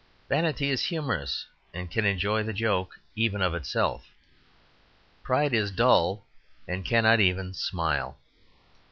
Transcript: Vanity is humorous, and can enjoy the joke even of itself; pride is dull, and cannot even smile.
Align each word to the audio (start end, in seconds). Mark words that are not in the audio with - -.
Vanity 0.29 0.71
is 0.71 0.81
humorous, 0.85 1.45
and 1.75 1.91
can 1.91 2.05
enjoy 2.05 2.41
the 2.41 2.53
joke 2.57 2.99
even 3.15 3.39
of 3.39 3.53
itself; 3.53 4.07
pride 5.21 5.53
is 5.53 5.69
dull, 5.69 6.25
and 6.67 6.83
cannot 6.85 7.19
even 7.19 7.53
smile. 7.53 8.17